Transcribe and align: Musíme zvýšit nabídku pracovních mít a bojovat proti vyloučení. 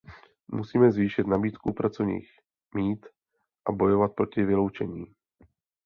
Musíme 0.47 0.91
zvýšit 0.91 1.27
nabídku 1.27 1.73
pracovních 1.73 2.29
mít 2.75 3.05
a 3.69 3.71
bojovat 3.71 4.15
proti 4.15 4.45
vyloučení. 4.45 5.05